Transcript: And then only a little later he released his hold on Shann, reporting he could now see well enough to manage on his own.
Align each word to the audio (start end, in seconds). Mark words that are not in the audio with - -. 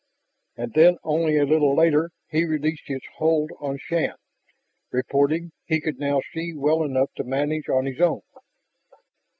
And 0.57 0.73
then 0.73 0.97
only 1.03 1.37
a 1.37 1.45
little 1.45 1.75
later 1.75 2.09
he 2.31 2.43
released 2.43 2.87
his 2.87 3.01
hold 3.17 3.51
on 3.59 3.77
Shann, 3.77 4.15
reporting 4.91 5.51
he 5.67 5.79
could 5.79 5.99
now 5.99 6.23
see 6.33 6.53
well 6.55 6.81
enough 6.81 7.11
to 7.17 7.23
manage 7.23 7.69
on 7.69 7.85
his 7.85 8.01
own. 8.01 8.21